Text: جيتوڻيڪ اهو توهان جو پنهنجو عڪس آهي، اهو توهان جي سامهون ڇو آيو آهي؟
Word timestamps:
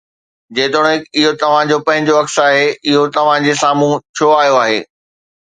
جيتوڻيڪ 0.59 1.03
اهو 1.19 1.33
توهان 1.43 1.69
جو 1.71 1.77
پنهنجو 1.89 2.15
عڪس 2.21 2.39
آهي، 2.45 2.65
اهو 2.95 3.05
توهان 3.19 3.47
جي 3.51 3.55
سامهون 3.61 3.95
ڇو 4.19 4.33
آيو 4.41 4.59
آهي؟ 4.65 4.83